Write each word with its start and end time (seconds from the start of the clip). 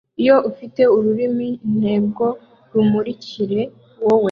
Iyo 0.21 0.35
ufite 0.49 0.81
urumuri 0.95 1.47
ntebwo 1.79 2.25
rumurikire 2.73 3.61
wowe 4.03 4.19